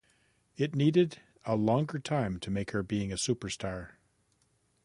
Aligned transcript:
It 0.57 0.75
needed 0.75 1.21
a 1.45 1.55
longer 1.55 1.99
time 1.99 2.39
to 2.39 2.49
make 2.49 2.71
her 2.71 2.81
being 2.81 3.11
a 3.11 3.17
superstar. 3.17 3.97